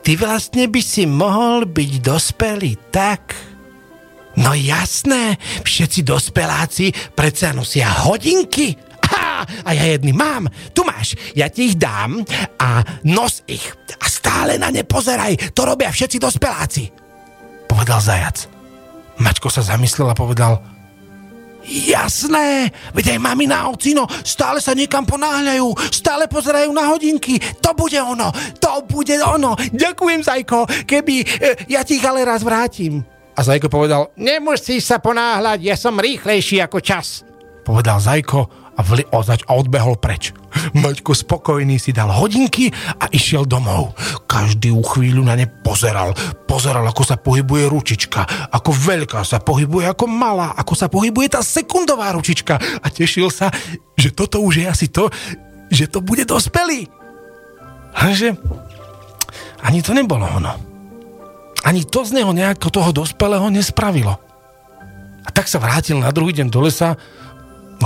ty 0.00 0.16
vlastne 0.16 0.66
by 0.68 0.80
si 0.80 1.04
mohol 1.04 1.68
byť 1.68 1.90
dospelý 2.00 2.92
tak. 2.92 3.36
No 4.38 4.54
jasné, 4.54 5.36
všetci 5.66 6.06
dospeláci 6.06 6.94
predsa 7.12 7.50
nosia 7.50 7.90
hodinky. 8.06 8.78
Ha, 9.10 9.42
a 9.66 9.70
ja 9.74 9.84
jedný 9.90 10.14
mám, 10.14 10.46
tu 10.70 10.86
máš, 10.86 11.18
ja 11.34 11.50
ti 11.50 11.72
ich 11.72 11.76
dám 11.76 12.22
a 12.62 12.86
nos 13.02 13.42
ich. 13.50 13.74
A 13.98 14.06
stále 14.06 14.54
na 14.54 14.70
ne 14.70 14.86
pozeraj, 14.86 15.50
to 15.50 15.66
robia 15.66 15.90
všetci 15.90 16.22
dospeláci. 16.22 16.84
Povedal 17.66 17.98
zajac. 17.98 18.46
Mačko 19.18 19.50
sa 19.50 19.66
zamyslel 19.66 20.08
a 20.08 20.16
povedal, 20.16 20.62
Jasné, 21.64 22.72
veď 22.96 23.16
aj 23.16 23.18
mamina 23.20 23.64
a 23.64 23.70
ocino 23.70 24.08
stále 24.24 24.58
sa 24.64 24.72
niekam 24.72 25.04
ponáhľajú, 25.04 25.92
stále 25.92 26.24
pozerajú 26.26 26.72
na 26.72 26.88
hodinky. 26.88 27.36
To 27.60 27.76
bude 27.76 28.00
ono, 28.00 28.32
to 28.56 28.84
bude 28.88 29.16
ono. 29.20 29.54
Ďakujem, 29.58 30.20
Zajko, 30.24 30.66
keby 30.88 31.14
e, 31.20 31.26
ja 31.68 31.84
ti 31.84 32.00
ich 32.00 32.06
ale 32.06 32.24
raz 32.24 32.40
vrátim. 32.40 33.04
A 33.36 33.40
Zajko 33.40 33.72
povedal, 33.72 34.12
nemusíš 34.20 34.88
sa 34.88 35.00
ponáhľať, 35.00 35.58
ja 35.64 35.76
som 35.76 35.96
rýchlejší 35.96 36.60
ako 36.64 36.78
čas. 36.84 37.24
Povedal 37.64 38.00
Zajko 38.02 38.59
a, 38.76 38.80
vli, 38.82 39.02
a 39.06 39.52
odbehol 39.54 39.98
preč. 39.98 40.32
Maťko 40.74 41.14
spokojný 41.14 41.78
si 41.78 41.94
dal 41.94 42.10
hodinky 42.10 42.70
a 42.98 43.06
išiel 43.10 43.46
domov. 43.46 43.94
Každý 44.26 44.74
chvíľu 44.74 45.22
na 45.22 45.38
ne 45.38 45.46
pozeral. 45.46 46.14
Pozeral, 46.46 46.82
ako 46.86 47.02
sa 47.06 47.16
pohybuje 47.18 47.70
ručička, 47.70 48.50
ako 48.50 48.70
veľká 48.74 49.22
sa 49.22 49.38
pohybuje, 49.38 49.86
ako 49.86 50.10
malá, 50.10 50.54
ako 50.58 50.74
sa 50.74 50.90
pohybuje 50.90 51.38
tá 51.38 51.40
sekundová 51.42 52.10
ručička. 52.14 52.58
A 52.58 52.86
tešil 52.90 53.30
sa, 53.30 53.50
že 53.94 54.10
toto 54.10 54.42
už 54.42 54.62
je 54.62 54.66
asi 54.66 54.86
to, 54.90 55.06
že 55.70 55.86
to 55.86 56.02
bude 56.02 56.26
dospelý. 56.26 56.90
Lenže 57.94 58.34
ani 59.62 59.84
to 59.84 59.94
nebolo 59.94 60.26
ono. 60.26 60.52
Ani 61.60 61.84
to 61.84 62.02
z 62.02 62.16
neho 62.16 62.32
nejako 62.32 62.72
toho 62.72 62.90
dospelého 63.04 63.52
nespravilo. 63.52 64.16
A 65.20 65.28
tak 65.28 65.46
sa 65.46 65.60
vrátil 65.60 66.00
na 66.00 66.08
druhý 66.08 66.32
deň 66.32 66.48
do 66.48 66.64
lesa 66.64 66.96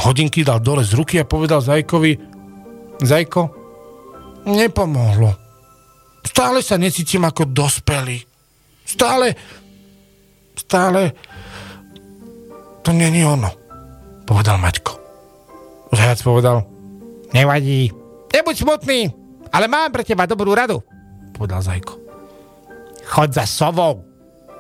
hodinky 0.03 0.43
dal 0.43 0.59
dole 0.59 0.83
z 0.83 0.95
ruky 0.95 1.21
a 1.23 1.29
povedal 1.29 1.63
Zajkovi, 1.63 2.19
Zajko, 3.03 3.43
nepomohlo. 4.47 5.31
Stále 6.25 6.65
sa 6.65 6.81
necítim 6.81 7.23
ako 7.23 7.47
dospelý. 7.47 8.23
Stále, 8.85 9.37
stále, 10.57 11.13
to 12.85 12.91
není 12.93 13.25
ono, 13.25 13.49
povedal 14.29 14.61
Maťko. 14.61 14.93
Zajac 15.95 16.21
povedal, 16.27 16.67
nevadí, 17.33 17.89
nebuď 18.35 18.55
smutný, 18.57 19.01
ale 19.55 19.71
mám 19.71 19.95
pre 19.95 20.03
teba 20.03 20.27
dobrú 20.27 20.53
radu, 20.53 20.83
povedal 21.33 21.63
Zajko. 21.63 21.95
Chod 23.05 23.37
za 23.37 23.45
sovou. 23.45 24.14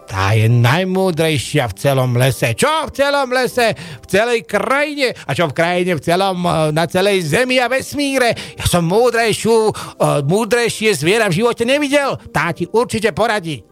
Tá 0.05 0.37
je 0.37 0.47
najmúdrejšia 0.53 1.65
v 1.73 1.75
celom 1.81 2.13
lese. 2.15 2.53
Čo 2.53 2.89
v 2.89 2.91
celom 2.93 3.29
lese? 3.33 3.73
V 3.75 4.07
celej 4.07 4.45
krajine. 4.45 5.17
A 5.25 5.33
čo 5.33 5.49
v 5.49 5.57
krajine? 5.57 5.97
V 5.97 6.05
celom, 6.05 6.45
eh, 6.45 6.53
na 6.77 6.85
celej 6.85 7.25
zemi 7.25 7.57
a 7.57 7.73
vesmíre. 7.73 8.37
Ja 8.61 8.69
som 8.69 8.85
múdrejšiu, 8.85 9.55
uh, 9.73 10.21
múdrejšie 10.23 10.93
zviera 10.93 11.33
v 11.33 11.41
živote 11.41 11.65
nevidel. 11.65 12.21
Tá 12.31 12.53
ti 12.53 12.69
určite 12.69 13.17
poradí. 13.17 13.65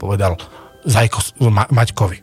Povedal 0.00 0.40
Zajko 0.88 1.44
Ma- 1.52 1.68
Maťkovi. 1.68 2.18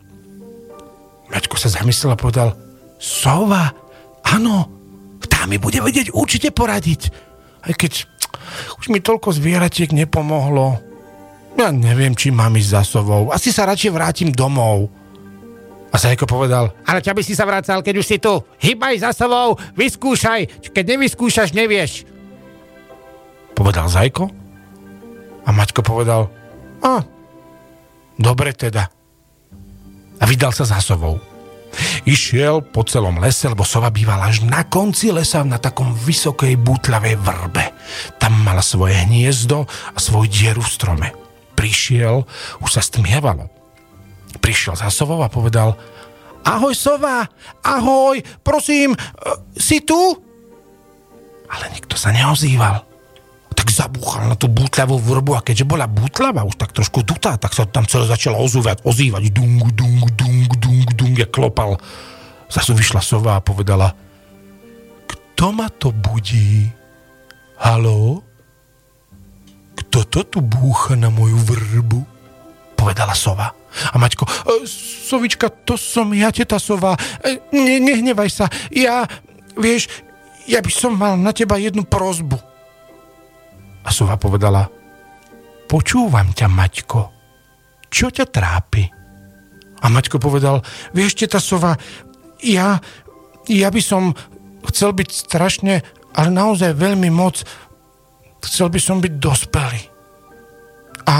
Maťko 1.29 1.55
sa 1.59 1.69
zamyslel 1.69 2.15
a 2.15 2.17
povedal 2.17 2.49
Sova, 2.95 3.69
áno, 4.23 4.71
tá 5.27 5.43
mi 5.45 5.59
bude 5.59 5.83
vedieť 5.83 6.15
určite 6.15 6.49
poradiť. 6.49 7.01
Aj 7.65 7.73
keď 7.75 8.07
už 8.79 8.89
mi 8.89 9.03
toľko 9.03 9.35
zvieratiek 9.35 9.91
nepomohlo. 9.91 10.79
Ja 11.55 11.71
neviem, 11.71 12.11
či 12.11 12.35
mám 12.35 12.51
ísť 12.59 12.71
za 12.71 12.83
sovou. 12.83 13.31
Asi 13.31 13.49
sa 13.55 13.63
radšej 13.63 13.91
vrátim 13.95 14.29
domov. 14.31 14.91
A 15.89 15.95
Zajko 15.95 16.27
povedal, 16.27 16.75
ale 16.83 16.99
čo 16.99 17.15
by 17.15 17.23
si 17.23 17.31
sa 17.31 17.47
vracal, 17.47 17.79
keď 17.79 17.95
už 17.95 18.05
si 18.05 18.17
tu? 18.19 18.35
Hýbaj 18.59 18.99
za 18.99 19.15
sovou, 19.15 19.55
vyskúšaj. 19.79 20.67
Keď 20.75 20.85
nevyskúšaš, 20.91 21.55
nevieš. 21.55 22.03
Povedal 23.55 23.87
Zajko 23.87 24.27
A 25.47 25.55
Maťko 25.55 25.79
povedal, 25.79 26.27
a, 26.83 26.99
dobre 28.19 28.51
teda. 28.51 28.91
A 30.19 30.23
vydal 30.27 30.51
sa 30.51 30.67
za 30.67 30.83
sovou. 30.83 31.23
Išiel 32.03 32.59
po 32.59 32.83
celom 32.83 33.15
lese, 33.23 33.47
lebo 33.47 33.63
sova 33.63 33.87
bývala 33.87 34.27
až 34.27 34.43
na 34.43 34.67
konci 34.67 35.15
lesa 35.15 35.47
na 35.47 35.63
takom 35.63 35.95
vysokej 35.95 36.59
bútľavej 36.59 37.15
vrbe. 37.23 37.65
Tam 38.19 38.35
mala 38.43 38.59
svoje 38.59 38.99
hniezdo 39.07 39.63
a 39.67 39.97
svoj 39.99 40.27
dieru 40.27 40.59
v 40.59 40.71
strome. 40.75 41.07
Prišiel, 41.65 42.21
už 42.61 42.69
sa 42.69 42.85
stmievalo. 42.85 43.49
Prišiel 44.37 44.77
za 44.77 44.93
sovou 44.93 45.25
a 45.25 45.33
povedal 45.33 45.73
Ahoj 46.45 46.77
sova, 46.77 47.25
ahoj, 47.65 48.21
prosím, 48.45 48.93
e, 48.93 48.97
si 49.57 49.81
tu? 49.81 49.97
Ale 51.49 51.73
nikto 51.73 51.97
sa 51.97 52.13
neozýval 52.13 52.85
tak 53.55 53.71
zabúchal 53.71 54.29
na 54.29 54.35
tú 54.37 54.51
bútľavú 54.51 54.99
vrbu 54.99 55.31
a 55.39 55.41
keďže 55.41 55.65
bola 55.65 55.87
bútľava 55.89 56.43
už 56.43 56.59
tak 56.59 56.75
trošku 56.75 57.01
dutá, 57.07 57.39
tak 57.39 57.55
sa 57.55 57.63
tam 57.65 57.87
celé 57.87 58.05
začalo 58.05 58.37
ozúvať, 58.37 58.83
ozývať 58.83 59.31
dung, 59.31 59.63
dung, 59.73 60.05
dung, 60.13 60.45
dung, 60.59 60.85
dung, 60.93 61.15
ja 61.15 61.25
klopal. 61.25 61.79
Zase 62.51 62.75
vyšla 62.75 63.01
sova 63.01 63.39
a 63.39 63.41
povedala 63.41 63.95
Kto 65.07 65.55
ma 65.55 65.71
to 65.71 65.95
budí? 65.95 66.67
Haló? 67.57 68.24
Kto 69.87 69.99
to 70.07 70.21
tu 70.27 70.39
búcha 70.43 70.99
na 70.99 71.07
moju 71.07 71.39
vrbu? 71.39 71.99
Povedala 72.75 73.15
sova. 73.15 73.55
A 73.91 73.95
Maťko, 73.95 74.23
e, 74.23 74.67
Sovička, 75.07 75.51
to 75.51 75.75
som 75.79 76.11
ja, 76.15 76.31
teta 76.31 76.59
sova. 76.59 76.95
E, 77.23 77.39
ne, 77.55 77.79
nehnevaj 77.79 78.29
sa. 78.31 78.45
Ja, 78.71 79.07
vieš, 79.55 79.87
ja 80.47 80.59
by 80.59 80.71
som 80.71 80.95
mal 80.95 81.15
na 81.15 81.31
teba 81.31 81.59
jednu 81.59 81.83
prozbu. 81.83 82.39
A 83.85 83.89
sova 83.93 84.17
povedala, 84.17 84.67
počúvam 85.69 86.31
ťa, 86.31 86.47
Maťko. 86.49 87.01
Čo 87.87 88.11
ťa 88.11 88.25
trápi? 88.27 88.83
A 89.79 89.85
Maťko 89.87 90.17
povedal, 90.17 90.63
vieš, 90.95 91.19
teta 91.19 91.37
sova, 91.37 91.77
ja, 92.41 92.79
ja 93.47 93.69
by 93.69 93.81
som 93.83 94.15
chcel 94.71 94.95
byť 94.97 95.09
strašne, 95.13 95.85
ale 96.15 96.29
naozaj 96.31 96.73
veľmi 96.73 97.11
moc, 97.11 97.43
chcel 98.45 98.69
by 98.69 98.79
som 98.79 98.97
byť 99.01 99.13
dospelý. 99.17 99.81
A 101.05 101.15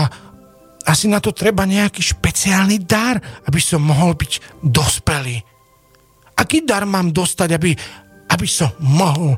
asi 0.85 1.09
na 1.09 1.17
to 1.17 1.33
treba 1.33 1.65
nejaký 1.65 2.01
špeciálny 2.01 2.85
dar, 2.85 3.17
aby 3.49 3.57
som 3.57 3.81
mohol 3.81 4.13
byť 4.13 4.61
dospelý. 4.61 5.37
Aký 6.37 6.61
dar 6.61 6.85
mám 6.85 7.09
dostať, 7.09 7.49
aby, 7.57 7.71
aby 8.29 8.47
som 8.47 8.69
mohol 8.85 9.33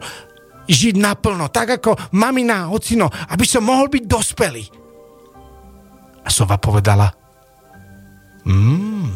žiť 0.68 0.96
naplno, 1.00 1.48
tak 1.48 1.80
ako 1.80 1.96
mamina, 2.20 2.68
ocino, 2.68 3.08
aby 3.08 3.48
som 3.48 3.64
mohol 3.64 3.88
byť 3.88 4.04
dospelý. 4.04 4.64
A 6.28 6.30
sova 6.30 6.60
povedala, 6.60 7.08
mm, 8.44 9.08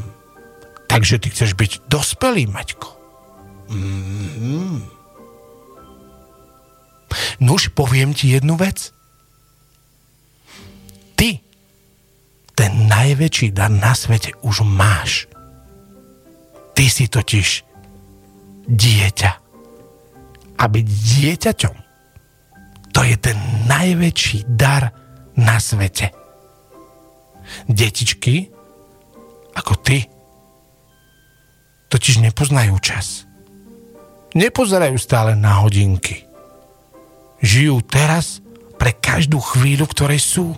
takže 0.87 1.19
ty 1.19 1.27
chceš 1.27 1.51
byť 1.59 1.91
dospelý, 1.91 2.47
Maťko. 2.47 2.89
Mm. 3.67 5.00
Nuž, 7.41 7.73
poviem 7.73 8.13
ti 8.13 8.29
jednu 8.29 8.53
vec. 8.53 8.93
Ty 11.17 11.41
ten 12.53 12.85
najväčší 12.85 13.49
dar 13.57 13.73
na 13.73 13.97
svete 13.97 14.37
už 14.45 14.61
máš. 14.61 15.25
Ty 16.77 16.85
si 16.85 17.09
totiž 17.09 17.65
dieťa 18.69 19.31
a 20.61 20.63
byť 20.69 20.85
dieťaťom, 20.85 21.75
to 22.93 23.01
je 23.01 23.15
ten 23.17 23.37
najväčší 23.65 24.45
dar 24.45 24.93
na 25.33 25.57
svete. 25.57 26.13
Detičky, 27.65 28.53
ako 29.57 29.73
ty, 29.81 30.05
totiž 31.89 32.21
nepoznajú 32.21 32.77
čas. 32.77 33.25
Nepozerajú 34.37 34.95
stále 35.01 35.33
na 35.33 35.65
hodinky. 35.65 36.30
Žijú 37.41 37.81
teraz 37.85 38.39
pre 38.77 38.93
každú 38.93 39.41
chvíľu, 39.41 39.89
ktorej 39.89 40.21
sú. 40.21 40.53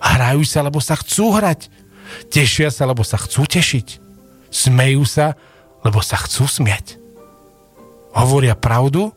Hrajú 0.00 0.44
sa, 0.44 0.64
lebo 0.64 0.80
sa 0.80 0.96
chcú 0.96 1.32
hrať. 1.32 1.68
Tešia 2.28 2.68
sa, 2.68 2.84
lebo 2.84 3.04
sa 3.04 3.16
chcú 3.16 3.48
tešiť. 3.48 4.00
Smejú 4.52 5.04
sa, 5.08 5.36
lebo 5.84 6.00
sa 6.04 6.20
chcú 6.20 6.44
smiať. 6.48 7.00
Hovoria 8.14 8.54
pravdu, 8.54 9.12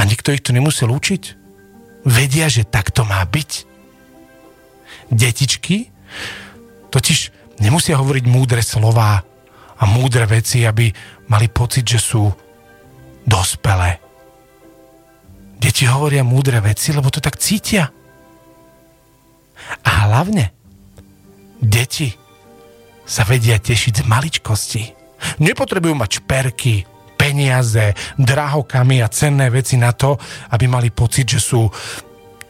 nikto 0.08 0.32
ich 0.32 0.40
tu 0.40 0.56
nemusel 0.56 0.88
učiť. 0.88 1.22
Vedia, 2.08 2.48
že 2.48 2.64
takto 2.64 3.04
má 3.04 3.20
byť. 3.20 3.68
Detičky 5.12 5.92
totiž 6.88 7.18
nemusia 7.60 8.00
hovoriť 8.00 8.24
múdre 8.24 8.64
slová 8.64 9.20
a 9.76 9.82
múdre 9.84 10.24
veci, 10.24 10.64
aby 10.64 10.88
mali 11.28 11.52
pocit, 11.52 11.84
že 11.84 12.00
sú 12.00 12.32
dospelé. 13.28 14.00
Deti 15.60 15.84
hovoria 15.84 16.24
múdre 16.24 16.56
veci, 16.64 16.96
lebo 16.96 17.12
to 17.12 17.20
tak 17.20 17.36
cítia. 17.36 17.92
A 19.84 19.90
hlavne, 20.08 20.56
deti 21.60 22.16
sa 23.04 23.28
vedia 23.28 23.60
tešiť 23.60 24.00
z 24.00 24.04
maličkosti. 24.08 24.82
Nepotrebujú 25.44 25.92
mať 25.92 26.10
šperky, 26.24 26.88
peniaze, 27.20 27.92
drahokamy 28.16 29.04
a 29.04 29.12
cenné 29.12 29.52
veci 29.52 29.76
na 29.76 29.92
to, 29.92 30.16
aby 30.56 30.64
mali 30.64 30.88
pocit, 30.88 31.28
že 31.28 31.40
sú, 31.44 31.68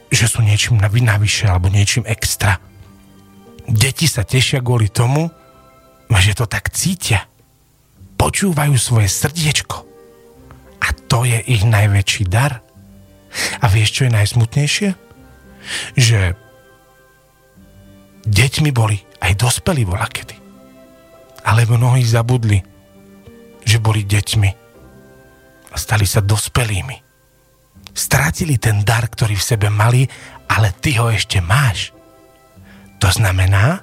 že 0.07 0.25
sú 0.31 0.39
niečím 0.39 0.79
navyše 0.79 1.51
alebo 1.51 1.67
niečím 1.67 2.07
extra. 2.07 2.55
Deti 3.67 4.07
sa 4.07 4.23
tešia 4.23 4.63
kvôli 4.63 4.87
tomu, 4.87 5.27
že 6.07 6.31
to 6.31 6.47
tak 6.47 6.71
cítia. 6.71 7.27
Počúvajú 8.15 8.75
svoje 8.79 9.11
srdiečko. 9.11 9.77
A 10.81 10.87
to 11.11 11.27
je 11.27 11.39
ich 11.51 11.67
najväčší 11.67 12.31
dar. 12.31 12.70
A 13.61 13.65
vieš, 13.71 13.95
čo 13.95 14.01
je 14.07 14.15
najsmutnejšie? 14.15 14.89
Že 15.95 16.19
deťmi 18.27 18.69
boli 18.73 18.97
aj 19.21 19.31
dospelí 19.37 19.85
volakedy. 19.87 20.35
Ale 21.41 21.65
mnohí 21.65 22.05
zabudli, 22.05 22.61
že 23.65 23.81
boli 23.81 24.05
deťmi 24.05 24.49
a 25.71 25.75
stali 25.79 26.05
sa 26.05 26.21
dospelými. 26.21 26.97
Stratili 27.91 28.55
ten 28.59 28.83
dar, 28.83 29.07
ktorý 29.07 29.35
v 29.35 29.47
sebe 29.55 29.67
mali, 29.67 30.05
ale 30.51 30.75
ty 30.75 30.95
ho 30.99 31.11
ešte 31.11 31.39
máš. 31.39 31.95
To 33.01 33.09
znamená, 33.09 33.81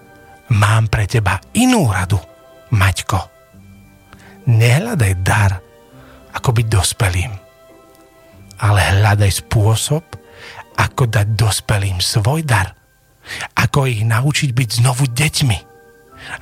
mám 0.54 0.86
pre 0.88 1.08
teba 1.08 1.40
inú 1.56 1.90
radu, 1.90 2.20
Maťko. 2.70 3.20
Nehľadaj 4.48 5.12
dar, 5.24 5.60
ako 6.32 6.48
byť 6.56 6.66
dospelým, 6.68 7.32
ale 8.58 8.80
hľadaj 8.82 9.46
spôsob, 9.46 10.04
ako 10.78 11.10
dať 11.10 11.34
dospelým 11.34 11.98
svoj 11.98 12.46
dar. 12.46 12.74
Ako 13.58 13.90
ich 13.90 14.06
naučiť 14.06 14.50
byť 14.54 14.68
znovu 14.82 15.10
deťmi. 15.10 15.58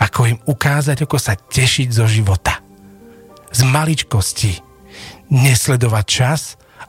Ako 0.00 0.20
im 0.28 0.38
ukázať, 0.44 1.04
ako 1.04 1.16
sa 1.16 1.36
tešiť 1.36 1.88
zo 1.92 2.06
života. 2.08 2.60
Z 3.52 3.64
maličkosti, 3.64 4.52
nesledovať 5.32 6.06
čas, 6.06 6.40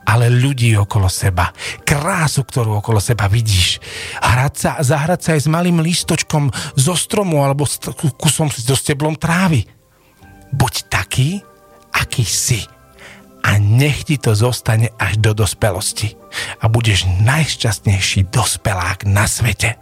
ale 0.08 0.32
ľudí 0.32 0.72
okolo 0.80 1.12
seba. 1.12 1.52
Krásu, 1.84 2.48
ktorú 2.48 2.80
okolo 2.80 3.04
seba 3.04 3.28
vidíš. 3.28 3.84
Hrať 4.24 4.54
sa, 4.56 4.72
zahrať 4.80 5.20
sa 5.20 5.30
aj 5.36 5.42
s 5.44 5.52
malým 5.52 5.84
lístočkom 5.84 6.48
zo 6.80 6.96
stromu 6.96 7.44
alebo 7.44 7.68
s 7.68 7.80
kusom 8.16 8.48
so 8.48 8.76
steblom 8.76 9.20
trávy. 9.20 9.68
Buď 10.56 10.88
taký, 10.88 11.44
aký 11.92 12.24
si. 12.24 12.63
A 13.47 13.55
nech 13.63 14.03
ti 14.03 14.19
to 14.19 14.36
zostane 14.36 14.91
až 14.99 15.23
do 15.23 15.31
dospelosti. 15.31 16.19
A 16.60 16.67
budeš 16.67 17.07
najšťastnejší 17.23 18.27
dospelák 18.27 19.07
na 19.07 19.23
svete. 19.23 19.79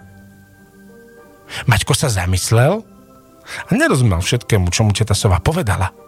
Maťko 1.65 1.97
sa 1.97 2.13
zamyslel 2.13 2.85
a 3.65 3.69
nerozumel 3.73 4.21
všetkému, 4.21 4.69
čo 4.69 4.85
mu 4.85 4.93
teta 4.93 5.17
Sova 5.17 5.41
povedala– 5.41 5.89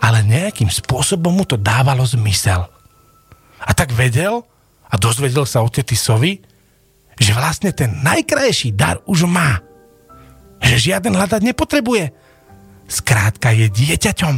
ale 0.00 0.24
nejakým 0.24 0.68
spôsobom 0.68 1.32
mu 1.32 1.44
to 1.48 1.56
dávalo 1.56 2.04
zmysel. 2.04 2.68
A 3.58 3.70
tak 3.72 3.90
vedel 3.96 4.44
a 4.86 4.94
dozvedel 5.00 5.48
sa 5.48 5.64
od 5.64 5.72
tety 5.72 5.96
Sovy, 5.96 6.38
že 7.16 7.32
vlastne 7.32 7.72
ten 7.72 8.04
najkrajší 8.04 8.76
dar 8.76 9.00
už 9.08 9.24
má. 9.24 9.58
Že 10.60 10.92
žiaden 10.92 11.16
hľadať 11.16 11.42
nepotrebuje. 11.42 12.12
Skrátka 12.86 13.50
je 13.56 13.66
dieťaťom. 13.66 14.36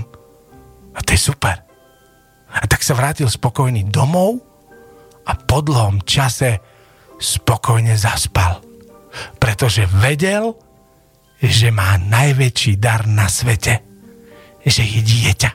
A 0.95 0.99
to 1.05 1.11
je 1.15 1.21
super. 1.21 1.68
A 2.55 2.65
tak 2.65 2.81
sa 2.81 2.97
vrátil 2.97 3.29
spokojný 3.29 3.89
domov 3.89 4.41
a 5.29 5.37
po 5.37 5.61
dlhom 5.61 6.05
čase 6.09 6.61
spokojne 7.21 7.99
zaspal. 7.99 8.65
Pretože 9.37 9.85
vedel, 9.91 10.57
že 11.43 11.69
má 11.69 12.01
najväčší 12.01 12.81
dar 12.81 13.05
na 13.05 13.29
svete– 13.29 13.85
že 14.69 14.85
je 14.85 15.01
dieťa. 15.01 15.51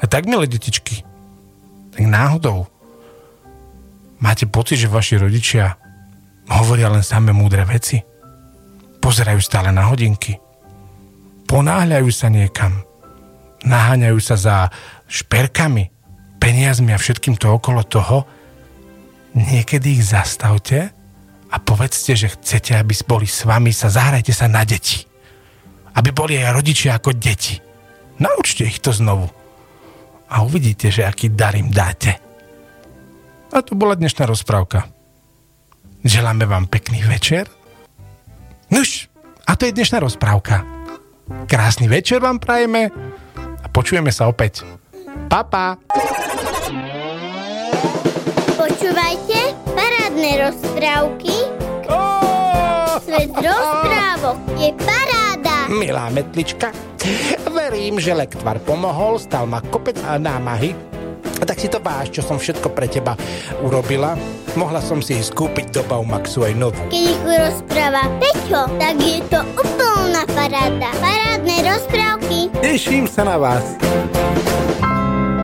A 0.00 0.04
tak, 0.04 0.28
milé 0.28 0.44
detičky, 0.44 1.00
tak 1.96 2.04
náhodou 2.04 2.68
máte 4.20 4.44
pocit, 4.44 4.76
že 4.76 4.92
vaši 4.92 5.16
rodičia 5.16 5.80
Hovoria 6.50 6.90
len 6.90 7.06
samé 7.06 7.30
múdre 7.30 7.62
veci. 7.62 8.02
Pozerajú 8.98 9.38
stále 9.38 9.70
na 9.70 9.86
hodinky. 9.86 10.34
Ponáhľajú 11.46 12.10
sa 12.10 12.26
niekam. 12.26 12.74
Naháňajú 13.62 14.18
sa 14.18 14.34
za 14.34 14.56
šperkami, 15.10 15.90
peniazmi 16.38 16.94
a 16.94 17.02
všetkým 17.02 17.34
to 17.34 17.50
okolo 17.50 17.82
toho. 17.82 18.24
Niekedy 19.34 19.98
ich 19.98 20.06
zastavte 20.06 20.94
a 21.50 21.56
povedzte, 21.58 22.14
že 22.14 22.30
chcete, 22.38 22.78
aby 22.78 22.94
boli 23.02 23.26
s 23.26 23.42
vami, 23.42 23.74
sa 23.74 23.90
zahrajte 23.90 24.30
sa 24.30 24.46
na 24.46 24.62
deti. 24.62 25.02
Aby 25.98 26.14
boli 26.14 26.38
aj 26.38 26.54
rodičia 26.54 26.94
ako 26.94 27.18
deti. 27.18 27.58
Naučte 28.22 28.62
ich 28.62 28.78
to 28.78 28.94
znovu. 28.94 29.26
A 30.30 30.46
uvidíte, 30.46 30.94
že 30.94 31.02
aký 31.02 31.34
dar 31.34 31.58
im 31.58 31.74
dáte. 31.74 32.14
A 33.50 33.58
to 33.66 33.74
bola 33.74 33.98
dnešná 33.98 34.30
rozprávka. 34.30 34.86
Želáme 36.06 36.46
vám 36.46 36.70
pekný 36.70 37.02
večer. 37.02 37.50
Nuž, 38.70 39.10
a 39.42 39.58
to 39.58 39.66
je 39.66 39.74
dnešná 39.74 39.98
rozprávka. 39.98 40.62
Krásny 41.50 41.90
večer 41.90 42.22
vám 42.22 42.38
prajeme 42.38 42.94
a 43.58 43.66
počujeme 43.66 44.14
sa 44.14 44.30
opäť. 44.30 44.62
Pa, 45.30 45.78
Počúvajte 48.60 49.38
parádne 49.72 50.30
rozprávky. 50.46 51.34
Svet 53.00 53.32
rozprávok 53.34 54.38
je 54.60 54.70
paráda. 54.76 55.66
Milá 55.70 56.10
metlička, 56.12 56.70
verím, 57.50 57.98
že 57.98 58.14
lektvar 58.14 58.60
pomohol, 58.62 59.18
stal 59.18 59.46
ma 59.46 59.64
kopec 59.64 59.96
námahy 59.98 60.76
a 61.40 61.44
tak 61.48 61.56
si 61.56 61.72
to 61.72 61.80
váš, 61.80 62.12
čo 62.12 62.20
som 62.20 62.36
všetko 62.36 62.68
pre 62.76 62.84
teba 62.84 63.16
urobila. 63.64 64.12
Mohla 64.58 64.84
som 64.84 65.00
si 65.00 65.16
skúpiť 65.16 65.72
do 65.72 65.80
Baumaxu 65.88 66.44
aj 66.44 66.52
novú. 66.58 66.82
Keď 66.92 67.06
ich 67.06 67.22
rozpráva 67.24 68.04
Peťo, 68.20 68.68
tak 68.76 68.98
je 69.00 69.24
to 69.32 69.40
úplná 69.56 70.26
paráda. 70.36 70.90
Parádne 71.00 71.56
rozprávky. 71.64 72.52
Teším 72.60 73.08
sa 73.08 73.24
na 73.24 73.40
vás. 73.40 73.64